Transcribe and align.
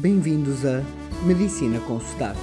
Bem-vindos 0.00 0.64
a 0.64 0.80
Medicina 1.26 1.78
com 1.80 2.00
Sotaque. 2.00 2.40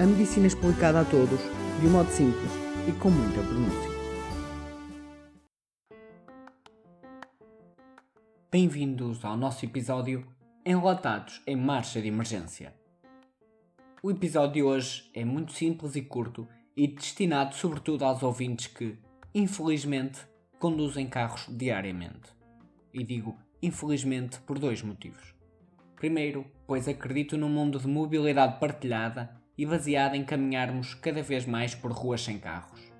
A 0.00 0.04
medicina 0.04 0.48
explicada 0.48 1.02
a 1.02 1.04
todos 1.04 1.38
de 1.80 1.86
um 1.86 1.90
modo 1.90 2.10
simples 2.10 2.50
e 2.88 2.92
com 2.98 3.08
muita 3.10 3.42
pronúncia. 3.42 3.90
Bem-vindos 8.50 9.24
ao 9.24 9.36
nosso 9.36 9.64
episódio 9.64 10.26
Enlatados 10.64 11.40
em 11.46 11.54
Marcha 11.54 12.02
de 12.02 12.08
Emergência. 12.08 12.74
O 14.02 14.10
episódio 14.10 14.54
de 14.54 14.62
hoje 14.64 15.08
é 15.14 15.24
muito 15.24 15.52
simples 15.52 15.94
e 15.94 16.02
curto 16.02 16.48
e 16.76 16.88
destinado 16.88 17.54
sobretudo 17.54 18.04
aos 18.04 18.20
ouvintes 18.24 18.66
que, 18.66 18.98
infelizmente, 19.32 20.22
conduzem 20.58 21.06
carros 21.08 21.46
diariamente. 21.48 22.34
E 22.92 23.04
digo 23.04 23.38
infelizmente 23.62 24.40
por 24.40 24.58
dois 24.58 24.82
motivos. 24.82 25.35
Primeiro, 25.96 26.44
pois 26.66 26.86
acredito 26.86 27.38
num 27.38 27.48
mundo 27.48 27.78
de 27.78 27.88
mobilidade 27.88 28.60
partilhada 28.60 29.34
e 29.56 29.64
baseada 29.64 30.16
em 30.16 30.24
caminharmos 30.24 30.94
cada 30.94 31.22
vez 31.22 31.46
mais 31.46 31.74
por 31.74 31.90
ruas 31.90 32.20
sem 32.20 32.38
carros. 32.38 32.92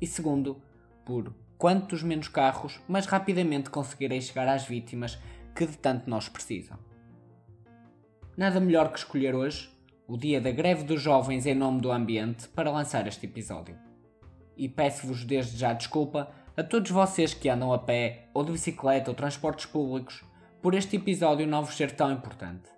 E 0.00 0.06
segundo, 0.06 0.62
por 1.04 1.34
quantos 1.58 2.04
menos 2.04 2.28
carros, 2.28 2.80
mais 2.86 3.06
rapidamente 3.06 3.68
conseguirei 3.68 4.20
chegar 4.20 4.46
às 4.46 4.64
vítimas 4.64 5.18
que 5.54 5.66
de 5.66 5.76
tanto 5.76 6.08
nós 6.08 6.28
precisam. 6.28 6.78
Nada 8.36 8.60
melhor 8.60 8.92
que 8.92 8.98
escolher 8.98 9.34
hoje, 9.34 9.68
o 10.06 10.16
dia 10.16 10.40
da 10.40 10.52
greve 10.52 10.84
dos 10.84 11.02
jovens 11.02 11.46
em 11.46 11.54
nome 11.54 11.80
do 11.80 11.90
ambiente, 11.90 12.46
para 12.48 12.70
lançar 12.70 13.08
este 13.08 13.26
episódio. 13.26 13.76
E 14.56 14.68
peço-vos 14.68 15.24
desde 15.24 15.56
já 15.56 15.72
desculpa 15.72 16.30
a 16.56 16.62
todos 16.62 16.90
vocês 16.90 17.34
que 17.34 17.48
andam 17.48 17.72
a 17.72 17.78
pé, 17.78 18.28
ou 18.32 18.44
de 18.44 18.52
bicicleta, 18.52 19.10
ou 19.10 19.16
transportes 19.16 19.66
públicos, 19.66 20.22
por 20.62 20.74
este 20.74 20.96
episódio 20.96 21.46
não 21.46 21.64
vos 21.64 21.76
ser 21.76 21.92
tão 21.92 22.10
importante. 22.10 22.68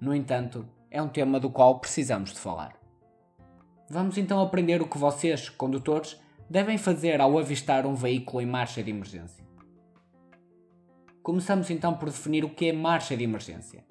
No 0.00 0.14
entanto, 0.14 0.68
é 0.90 1.02
um 1.02 1.08
tema 1.08 1.40
do 1.40 1.50
qual 1.50 1.80
precisamos 1.80 2.32
de 2.32 2.38
falar. 2.38 2.78
Vamos 3.88 4.18
então 4.18 4.40
aprender 4.40 4.82
o 4.82 4.88
que 4.88 4.98
vocês, 4.98 5.48
condutores, 5.48 6.20
devem 6.48 6.78
fazer 6.78 7.20
ao 7.20 7.38
avistar 7.38 7.86
um 7.86 7.94
veículo 7.94 8.40
em 8.40 8.46
marcha 8.46 8.82
de 8.82 8.90
emergência. 8.90 9.44
Começamos 11.22 11.70
então 11.70 11.94
por 11.94 12.08
definir 12.08 12.44
o 12.44 12.50
que 12.50 12.68
é 12.68 12.72
marcha 12.72 13.16
de 13.16 13.24
emergência. 13.24 13.84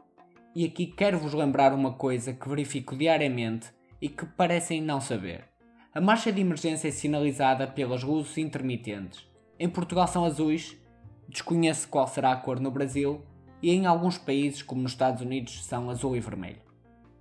E 0.55 0.63
aqui 0.63 0.85
quero-vos 0.85 1.33
lembrar 1.33 1.73
uma 1.73 1.93
coisa 1.93 2.33
que 2.33 2.47
verifico 2.47 2.95
diariamente 2.95 3.73
e 4.01 4.07
que 4.07 4.25
parecem 4.25 4.81
não 4.81 5.01
saber. 5.01 5.43
A 5.93 5.99
marcha 5.99 6.31
de 6.31 6.39
emergência 6.39 6.87
é 6.87 6.91
sinalizada 6.91 7.67
pelas 7.67 8.03
luzes 8.03 8.37
intermitentes. 8.37 9.27
Em 9.59 9.69
Portugal 9.69 10.07
são 10.07 10.23
azuis 10.23 10.77
Desconheço 11.27 11.87
qual 11.87 12.07
será 12.07 12.31
a 12.31 12.35
cor 12.35 12.59
no 12.59 12.71
Brasil 12.71 13.21
e 13.61 13.71
em 13.71 13.85
alguns 13.85 14.17
países, 14.17 14.61
como 14.61 14.81
nos 14.81 14.91
Estados 14.91 15.21
Unidos, 15.21 15.65
são 15.65 15.89
azul 15.89 16.15
e 16.15 16.19
vermelho. 16.19 16.61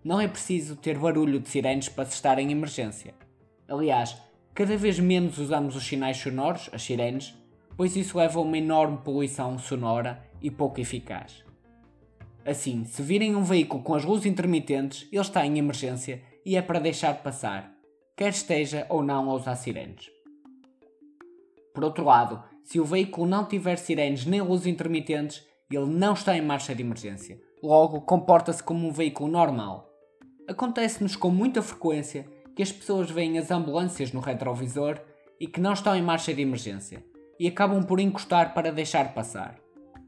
Não 0.05 0.20
é 0.20 0.28
preciso 0.28 0.77
ter 0.77 0.98
barulho 0.98 1.41
de 1.41 1.48
sirenes 1.48 1.88
para 1.88 2.05
se 2.05 2.12
estar 2.12 2.38
em 2.38 2.52
emergência. 2.52 3.14
Aliás, 3.66 4.16
cada 4.55 4.77
vez 4.77 4.98
menos 4.98 5.38
usamos 5.38 5.74
os 5.74 5.86
sinais 5.86 6.19
sonoros, 6.19 6.69
as 6.72 6.83
sirenes, 6.83 7.34
pois 7.77 7.96
isso 7.96 8.19
leva 8.19 8.38
a 8.38 8.42
uma 8.42 8.58
enorme 8.58 8.98
poluição 8.98 9.58
sonora 9.58 10.22
e 10.42 10.50
pouco 10.50 10.80
eficaz. 10.80 11.42
Assim, 12.44 12.84
se 12.84 13.02
virem 13.02 13.34
um 13.34 13.42
veículo 13.42 13.83
com 13.83 13.94
as 13.94 14.05
luzes 14.05 14.27
intermitentes, 14.27 15.08
ele 15.11 15.20
está 15.20 15.46
em 15.46 15.58
emergência 15.58 16.22
e 16.44 16.56
é 16.56 16.61
para 16.61 16.78
deixar 16.78 17.22
passar, 17.22 17.74
quer 18.14 18.28
esteja 18.28 18.86
ou 18.91 19.02
não 19.02 19.30
a 19.30 19.34
usar 19.34 19.56
sirenes. 19.56 20.11
Por 21.72 21.83
outro 21.83 22.05
lado, 22.05 22.44
se 22.65 22.81
o 22.81 22.84
veículo 22.84 23.27
não 23.27 23.45
tiver 23.45 23.77
sirenes 23.77 24.25
nem 24.25 24.41
luzes 24.41 24.67
intermitentes, 24.67 25.47
ele 25.70 25.87
não 25.87 26.15
está 26.15 26.37
em 26.37 26.43
marcha 26.43 26.75
de 26.75 26.83
emergência. 26.83 27.39
Logo, 27.62 28.01
comporta-se 28.01 28.62
como 28.62 28.89
um 28.89 28.93
veículo 28.93 29.31
normal. 29.31 29.89
Acontece-nos 30.48 31.15
com 31.15 31.31
muita 31.31 31.62
frequência 31.62 32.27
que 32.57 32.62
as 32.62 32.73
pessoas 32.73 33.11
veem 33.11 33.39
as 33.39 33.51
ambulâncias 33.51 34.12
no 34.12 34.20
retrovisor 34.20 34.98
e 35.39 35.47
que 35.47 35.61
não 35.61 35.73
estão 35.73 35.95
em 35.95 36.03
marcha 36.03 36.33
de 36.33 36.42
emergência 36.42 37.05
e 37.39 37.47
acabam 37.47 37.83
por 37.83 38.01
encostar 38.01 38.55
para 38.55 38.73
deixar 38.73 39.13
passar. 39.13 39.58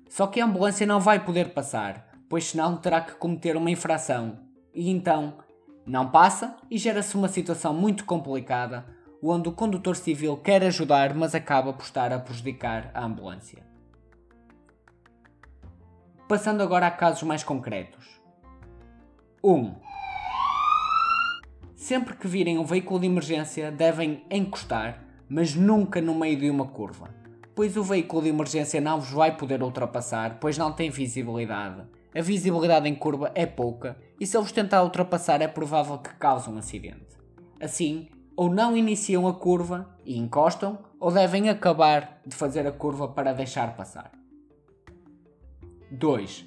Só 0.09 0.27
que 0.27 0.41
a 0.41 0.45
ambulância 0.45 0.87
não 0.87 1.01
vai 1.01 1.25
poder 1.25 1.53
passar, 1.53 2.09
pois 2.29 2.45
senão 2.45 2.77
terá 2.77 3.01
que 3.01 3.17
cometer 3.17 3.57
uma 3.57 3.71
infração 3.71 4.39
e 4.75 4.91
então 4.91 5.39
não 5.85 6.11
passa 6.11 6.57
e 6.71 6.79
gera-se 6.79 7.17
uma 7.17 7.29
situação 7.29 7.75
muito 7.75 8.05
complicada 8.05 8.87
onde 9.23 9.49
o 9.49 9.53
condutor 9.53 9.97
civil 9.97 10.37
quer 10.37 10.63
ajudar, 10.65 11.15
mas 11.15 11.35
acaba 11.35 11.73
por 11.73 11.85
estar 11.85 12.13
a 12.13 12.19
prejudicar 12.19 12.91
a 12.95 13.05
ambulância. 13.05 13.65
Passando 16.29 16.63
agora 16.63 16.87
a 16.87 16.91
casos 16.91 17.23
mais 17.23 17.45
concretos. 17.45 18.05
1. 19.43 19.55
Um, 19.55 19.75
sempre 21.75 22.17
que 22.17 22.27
virem 22.27 22.59
um 22.59 22.65
veículo 22.65 23.01
de 23.01 23.07
emergência, 23.07 23.71
devem 23.71 24.25
encostar, 24.31 25.05
mas 25.29 25.55
nunca 25.55 26.01
no 26.01 26.15
meio 26.15 26.39
de 26.39 26.51
uma 26.51 26.67
curva, 26.67 27.15
pois 27.55 27.77
o 27.77 27.83
veículo 27.83 28.23
de 28.23 28.29
emergência 28.29 28.81
não 28.81 29.01
vos 29.01 29.11
vai 29.11 29.37
poder 29.37 29.63
ultrapassar, 29.63 30.39
pois 30.41 30.59
não 30.59 30.73
tem 30.73 30.91
visibilidade. 30.91 31.83
A 32.15 32.21
visibilidade 32.23 32.89
em 32.89 32.95
curva 32.95 33.31
é 33.35 33.45
pouca 33.45 33.97
e 34.19 34.27
se 34.27 34.37
ele 34.37 34.43
vos 34.43 34.53
tentar 34.53 34.83
ultrapassar 34.83 35.43
é 35.43 35.49
provável 35.49 35.99
que 35.99 36.15
cause 36.15 36.49
um 36.49 36.59
acidente. 36.59 37.17
Assim, 37.61 38.09
ou 38.37 38.51
não 38.51 38.77
iniciam 38.77 39.27
a 39.27 39.33
curva 39.33 39.89
e 40.05 40.19
encostam, 40.19 40.79
ou 41.01 41.11
devem 41.11 41.49
acabar 41.49 42.21
de 42.25 42.37
fazer 42.37 42.67
a 42.67 42.73
curva 42.73 43.09
para 43.09 43.33
deixar 43.33 43.75
passar. 43.75 44.13
2. 45.91 46.47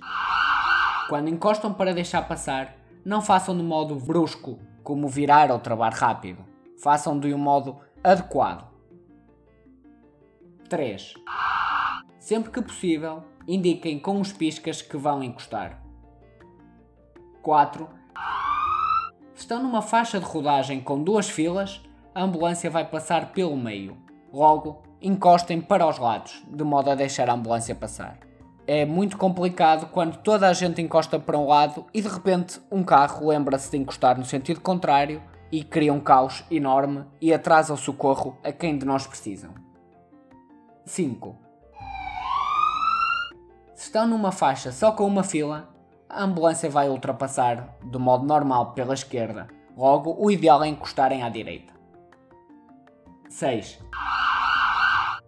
Quando 1.09 1.29
encostam 1.29 1.73
para 1.73 1.93
deixar 1.93 2.27
passar, 2.27 2.75
não 3.03 3.21
façam 3.21 3.57
de 3.57 3.63
modo 3.63 3.95
brusco, 3.95 4.59
como 4.83 5.07
virar 5.07 5.51
ou 5.51 5.59
travar 5.59 5.93
rápido. 5.93 6.45
Façam 6.81 7.19
de 7.19 7.33
um 7.33 7.37
modo 7.37 7.77
adequado. 8.03 8.69
3. 10.69 11.15
Sempre 12.19 12.51
que 12.51 12.61
possível, 12.61 13.23
indiquem 13.47 13.99
com 13.99 14.19
os 14.21 14.31
piscas 14.31 14.81
que 14.81 14.97
vão 14.97 15.23
encostar. 15.23 15.81
4 17.41 17.89
estão 19.39 19.63
numa 19.63 19.81
faixa 19.81 20.19
de 20.19 20.25
rodagem 20.25 20.81
com 20.81 21.01
duas 21.01 21.29
filas, 21.29 21.81
a 22.13 22.23
ambulância 22.23 22.69
vai 22.69 22.85
passar 22.85 23.31
pelo 23.31 23.55
meio. 23.55 23.97
Logo, 24.33 24.83
encostem 25.01 25.61
para 25.61 25.87
os 25.87 25.97
lados, 25.97 26.43
de 26.47 26.63
modo 26.63 26.91
a 26.91 26.95
deixar 26.95 27.29
a 27.29 27.33
ambulância 27.33 27.73
passar. 27.73 28.19
É 28.67 28.85
muito 28.85 29.17
complicado 29.17 29.87
quando 29.87 30.17
toda 30.17 30.47
a 30.47 30.53
gente 30.53 30.81
encosta 30.81 31.17
para 31.19 31.37
um 31.37 31.47
lado 31.47 31.85
e 31.93 32.01
de 32.01 32.07
repente 32.07 32.59
um 32.69 32.83
carro 32.83 33.27
lembra-se 33.27 33.71
de 33.71 33.77
encostar 33.77 34.17
no 34.17 34.25
sentido 34.25 34.61
contrário 34.61 35.23
e 35.51 35.63
cria 35.63 35.91
um 35.91 35.99
caos 35.99 36.43
enorme 36.51 37.05
e 37.19 37.33
atrasa 37.33 37.73
o 37.73 37.77
socorro 37.77 38.37
a 38.43 38.51
quem 38.51 38.77
de 38.77 38.85
nós 38.85 39.07
precisam. 39.07 39.51
5. 40.85 41.35
Se 43.73 43.85
estão 43.85 44.05
numa 44.05 44.31
faixa 44.31 44.71
só 44.71 44.91
com 44.91 45.07
uma 45.07 45.23
fila, 45.23 45.69
a 46.09 46.23
ambulância 46.23 46.69
vai 46.69 46.89
ultrapassar 46.89 47.77
de 47.83 47.97
modo 47.99 48.25
normal 48.25 48.73
pela 48.73 48.95
esquerda, 48.95 49.47
logo 49.77 50.15
o 50.17 50.31
ideal 50.31 50.63
é 50.63 50.67
encostarem 50.67 51.21
à 51.21 51.29
direita. 51.29 51.71
6. 53.29 53.79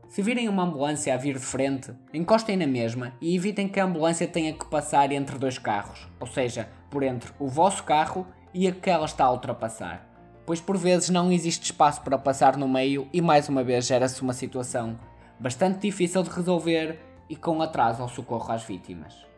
Se 0.10 0.22
virem 0.24 0.50
uma 0.50 0.64
ambulância 0.64 1.14
a 1.14 1.18
vir 1.18 1.36
de 1.36 1.46
frente, 1.46 1.94
encostem 2.12 2.58
na 2.58 2.66
mesma 2.66 3.14
e 3.22 3.36
evitem 3.36 3.70
que 3.70 3.80
a 3.80 3.86
ambulância 3.86 4.28
tenha 4.28 4.52
que 4.52 4.66
passar 4.66 5.12
entre 5.12 5.38
dois 5.38 5.60
carros, 5.60 6.08
ou 6.20 6.26
seja, 6.26 6.68
por 6.90 7.04
entre 7.04 7.32
o 7.40 7.48
vosso 7.48 7.84
carro 7.84 8.26
e 8.52 8.68
a 8.68 8.72
que 8.72 8.90
ela 8.90 9.06
está 9.06 9.26
a 9.26 9.32
ultrapassar, 9.32 10.06
pois 10.48 10.60
por 10.60 10.78
vezes 10.78 11.10
não 11.12 11.32
existe 11.32 11.66
espaço 11.66 12.02
para 12.02 12.18
passar 12.18 12.58
no 12.58 12.68
meio 12.68 13.08
e 13.14 13.22
mais 13.22 13.48
uma 13.48 13.64
vez 13.64 13.86
gera-se 13.86 14.22
uma 14.22 14.34
situação 14.34 15.00
bastante 15.40 15.80
difícil 15.80 16.24
de 16.24 16.32
resolver 16.32 17.00
e 17.30 17.36
com 17.36 17.62
atraso 17.62 18.02
ao 18.02 18.10
socorro 18.10 18.52
às 18.52 18.64
vítimas. 18.64 19.31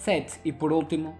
7. 0.00 0.40
E 0.44 0.52
por 0.52 0.72
último, 0.72 1.14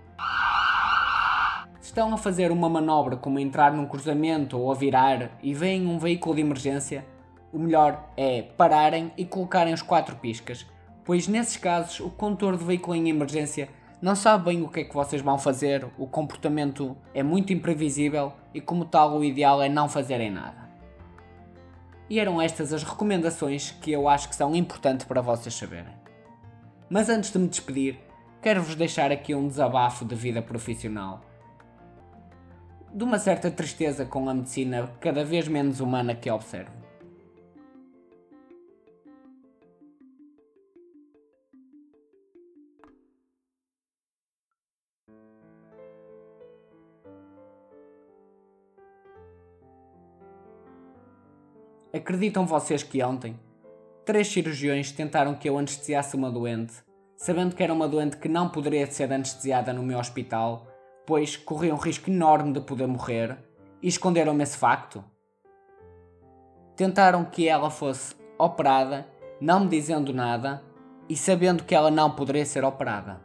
se 1.81 1.89
estão 1.89 2.13
a 2.15 2.16
fazer 2.16 2.51
uma 2.51 2.69
manobra 2.69 3.16
como 3.16 3.39
entrar 3.39 3.72
num 3.72 3.87
cruzamento 3.87 4.59
ou 4.59 4.72
a 4.72 4.75
virar 4.75 5.39
e 5.43 5.53
veem 5.53 5.87
um 5.87 5.99
veículo 5.99 6.34
de 6.34 6.41
emergência, 6.41 7.04
o 7.53 7.59
melhor 7.59 8.10
é 8.16 8.43
pararem 8.43 9.13
e 9.19 9.25
colocarem 9.25 9.75
os 9.75 9.83
quatro 9.83 10.16
piscas, 10.16 10.66
pois 11.04 11.28
nesses 11.28 11.57
casos 11.57 12.01
o 12.01 12.10
condutor 12.10 12.57
do 12.57 12.65
veículo 12.65 12.97
em 12.97 13.09
emergência 13.09 13.69
não 14.01 14.16
sabe 14.16 14.47
bem 14.47 14.63
o 14.63 14.69
que 14.69 14.81
é 14.81 14.84
que 14.84 14.95
vocês 14.95 15.21
vão 15.21 15.39
fazer, 15.39 15.87
o 15.99 16.07
comportamento 16.07 16.97
é 17.13 17.22
muito 17.22 17.53
imprevisível 17.53 18.33
e, 18.54 18.60
como 18.63 18.87
tal, 18.87 19.19
o 19.19 19.22
ideal 19.22 19.60
é 19.60 19.69
não 19.69 19.91
fazerem 19.91 20.31
nada. 20.31 20.71
E 22.09 22.19
eram 22.19 22.41
estas 22.41 22.72
as 22.72 22.83
recomendações 22.83 23.72
que 23.72 23.93
eu 23.93 24.09
acho 24.09 24.31
que 24.31 24.34
são 24.34 24.54
importantes 24.57 25.04
para 25.04 25.21
vocês 25.21 25.54
saberem. 25.54 25.93
Mas 26.89 27.10
antes 27.10 27.31
de 27.31 27.39
me 27.39 27.47
despedir, 27.47 28.09
quero-vos 28.42 28.75
deixar 28.75 29.13
aqui 29.13 29.34
um 29.34 29.47
desabafo 29.47 30.04
de 30.04 30.15
vida 30.15 30.41
profissional. 30.41 31.21
De 32.92 33.04
uma 33.04 33.19
certa 33.19 33.51
tristeza 33.51 34.04
com 34.04 34.28
a 34.28 34.34
medicina 34.34 34.91
cada 35.01 35.25
vez 35.25 35.47
menos 35.47 35.81
humana 35.81 36.15
que 36.15 36.31
observo. 36.31 36.81
Acreditam 51.92 52.47
vocês 52.47 52.83
que 52.83 53.03
ontem 53.03 53.39
três 54.04 54.28
cirurgiões 54.28 54.91
tentaram 54.91 55.34
que 55.34 55.48
eu 55.48 55.59
anestesiasse 55.59 56.16
uma 56.16 56.31
doente 56.31 56.90
sabendo 57.21 57.55
que 57.55 57.63
era 57.63 57.72
uma 57.72 57.87
doente 57.87 58.17
que 58.17 58.31
não 58.31 58.49
poderia 58.49 58.91
ser 58.91 59.13
anestesiada 59.13 59.75
no 59.75 59.83
meu 59.83 59.99
hospital, 59.99 60.67
pois 61.07 61.37
corria 61.37 61.75
um 61.75 61.78
risco 61.78 62.09
enorme 62.09 62.55
de 62.55 62.61
poder 62.63 62.87
morrer, 62.87 63.37
e 63.83 63.89
esconderam-me 63.89 64.43
esse 64.43 64.57
facto? 64.57 65.05
Tentaram 66.75 67.27
que 67.27 67.47
ela 67.47 67.69
fosse 67.69 68.15
operada, 68.39 69.07
não 69.39 69.61
me 69.61 69.69
dizendo 69.69 70.15
nada 70.15 70.63
e 71.11 71.17
sabendo 71.17 71.65
que 71.65 71.75
ela 71.75 71.91
não 71.91 72.11
poderia 72.11 72.47
ser 72.47 72.65
operada. 72.65 73.21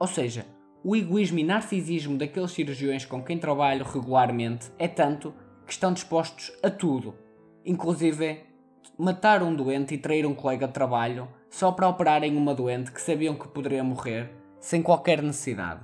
Ou 0.00 0.06
seja, 0.06 0.46
o 0.82 0.96
egoísmo 0.96 1.38
e 1.38 1.44
narcisismo 1.44 2.16
daqueles 2.16 2.52
cirurgiões 2.52 3.04
com 3.04 3.22
quem 3.22 3.38
trabalho 3.38 3.84
regularmente 3.84 4.72
é 4.78 4.88
tanto 4.88 5.34
que 5.66 5.72
estão 5.72 5.92
dispostos 5.92 6.50
a 6.62 6.70
tudo, 6.70 7.14
inclusive 7.62 8.40
matar 8.96 9.42
um 9.42 9.54
doente 9.54 9.94
e 9.94 9.98
trair 9.98 10.24
um 10.24 10.34
colega 10.34 10.66
de 10.66 10.72
trabalho 10.72 11.28
só 11.50 11.72
para 11.72 11.88
operarem 11.88 12.36
uma 12.36 12.54
doente 12.54 12.92
que 12.92 13.00
sabiam 13.00 13.34
que 13.34 13.48
poderia 13.48 13.82
morrer 13.82 14.30
sem 14.60 14.82
qualquer 14.82 15.22
necessidade. 15.22 15.80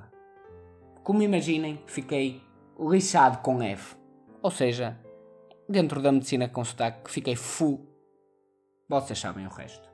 Como 1.03 1.23
imaginem, 1.23 1.83
fiquei 1.87 2.43
lixado 2.79 3.39
com 3.39 3.63
F. 3.63 3.97
Ou 4.43 4.51
seja, 4.51 4.99
dentro 5.69 6.01
da 6.01 6.13
medicina 6.13 6.49
com 6.49 6.65
sotaque, 6.65 7.11
fiquei 7.11 7.37
fu. 7.37 7.87
Vocês 8.89 9.19
sabem 9.19 9.47
o 9.47 9.51
resto. 9.51 9.89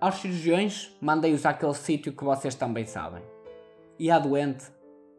Aos 0.00 0.16
cirurgiões, 0.16 0.96
mandei-os 1.00 1.44
àquele 1.44 1.74
sítio 1.74 2.12
que 2.12 2.24
vocês 2.24 2.54
também 2.54 2.86
sabem. 2.86 3.22
E 3.98 4.10
à 4.10 4.18
doente, 4.18 4.64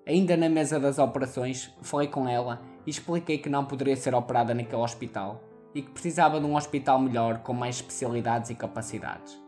ainda 0.07 0.35
na 0.35 0.49
mesa 0.49 0.79
das 0.79 0.97
operações, 0.97 1.71
falei 1.81 2.07
com 2.07 2.27
ela 2.27 2.61
e 2.85 2.89
expliquei 2.89 3.37
que 3.37 3.49
não 3.49 3.65
poderia 3.65 3.95
ser 3.95 4.15
operada 4.15 4.55
naquele 4.55 4.81
hospital 4.81 5.43
e 5.73 5.81
que 5.81 5.91
precisava 5.91 6.39
de 6.39 6.45
um 6.45 6.55
hospital 6.55 6.99
melhor 6.99 7.39
com 7.39 7.53
mais 7.53 7.75
especialidades 7.75 8.49
e 8.49 8.55
capacidades. 8.55 9.39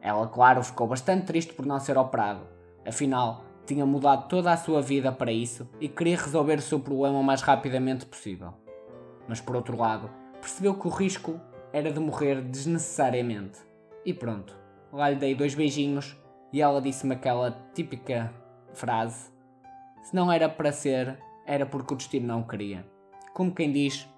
Ela, 0.00 0.26
claro, 0.28 0.62
ficou 0.62 0.86
bastante 0.86 1.26
triste 1.26 1.52
por 1.52 1.66
não 1.66 1.78
ser 1.78 1.98
operado, 1.98 2.46
afinal, 2.86 3.44
tinha 3.66 3.86
mudado 3.86 4.28
toda 4.28 4.52
a 4.52 4.56
sua 4.56 4.82
vida 4.82 5.12
para 5.12 5.30
isso 5.30 5.68
e 5.80 5.88
queria 5.88 6.16
resolver 6.16 6.58
o 6.58 6.62
seu 6.62 6.80
problema 6.80 7.18
o 7.18 7.22
mais 7.22 7.40
rapidamente 7.40 8.04
possível. 8.04 8.54
Mas 9.28 9.40
por 9.40 9.54
outro 9.54 9.76
lado, 9.76 10.10
percebeu 10.40 10.74
que 10.74 10.88
o 10.88 10.90
risco 10.90 11.40
era 11.72 11.92
de 11.92 12.00
morrer 12.00 12.42
desnecessariamente. 12.42 13.60
E 14.04 14.12
pronto, 14.12 14.56
lá 14.92 15.10
lhe 15.10 15.16
dei 15.16 15.34
dois 15.34 15.54
beijinhos 15.54 16.16
e 16.52 16.60
ela 16.60 16.80
disse-me 16.80 17.14
aquela 17.14 17.56
típica 17.74 18.32
frase: 18.72 19.30
Se 20.02 20.14
não 20.14 20.32
era 20.32 20.48
para 20.48 20.72
ser, 20.72 21.18
era 21.46 21.64
porque 21.64 21.94
o 21.94 21.96
destino 21.96 22.26
não 22.26 22.42
queria. 22.42 22.84
Como 23.32 23.54
quem 23.54 23.70
diz 23.70 24.08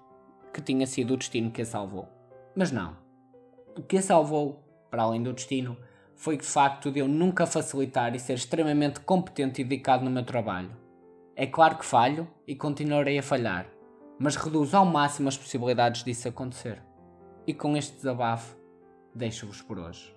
que 0.53 0.61
tinha 0.61 0.85
sido 0.85 1.15
o 1.15 1.17
destino 1.17 1.51
que 1.51 1.63
a 1.63 1.65
salvou. 1.65 2.07
Mas 2.55 2.71
não. 2.71 2.95
O 3.75 3.81
que 3.81 3.97
a 3.97 4.01
salvou, 4.01 4.63
para 4.91 5.03
além 5.03 5.23
do 5.23 5.33
destino, 5.33 5.75
foi 6.15 6.37
de 6.37 6.45
facto 6.45 6.91
de 6.91 6.99
eu 6.99 7.07
nunca 7.07 7.45
facilitar 7.45 8.15
e 8.15 8.19
ser 8.19 8.33
extremamente 8.33 8.99
competente 8.99 9.61
e 9.61 9.63
dedicado 9.63 10.05
no 10.05 10.11
meu 10.11 10.23
trabalho. 10.23 10.71
É 11.35 11.47
claro 11.47 11.77
que 11.77 11.85
falho 11.85 12.27
e 12.47 12.55
continuarei 12.55 13.17
a 13.17 13.23
falhar, 13.23 13.67
mas 14.19 14.35
reduzo 14.35 14.77
ao 14.77 14.85
máximo 14.85 15.27
as 15.27 15.37
possibilidades 15.37 16.03
disso 16.03 16.27
acontecer. 16.27 16.81
E 17.47 17.53
com 17.53 17.75
este 17.75 17.95
desabafo, 17.95 18.55
deixo-vos 19.15 19.61
por 19.61 19.79
hoje. 19.79 20.15